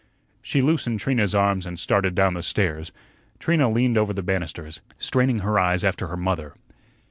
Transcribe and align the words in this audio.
She 0.41 0.61
loosened 0.61 0.99
Trina's 0.99 1.35
arms 1.35 1.67
and 1.67 1.79
started 1.79 2.15
down 2.15 2.33
the 2.33 2.41
stairs. 2.41 2.91
Trina 3.37 3.69
leaned 3.69 3.99
over 3.99 4.13
the 4.13 4.23
banisters, 4.23 4.81
straining 4.97 5.41
her 5.41 5.59
eyes 5.59 5.83
after 5.83 6.07
her 6.07 6.17
mother. 6.17 6.55